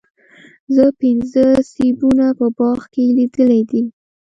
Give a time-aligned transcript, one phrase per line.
[0.75, 3.83] زه پنځه سیبونه په باغ کې لیدلي دي.